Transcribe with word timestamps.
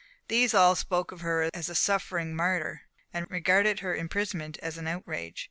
These 0.29 0.55
all 0.55 0.73
spoke 0.73 1.11
of 1.11 1.21
her 1.21 1.51
as 1.53 1.69
a 1.69 1.75
suffering 1.75 2.35
martyr 2.35 2.87
and 3.13 3.29
regarded 3.29 3.81
her 3.81 3.93
imprisonment 3.93 4.57
as 4.59 4.79
an 4.79 4.87
outrage. 4.87 5.39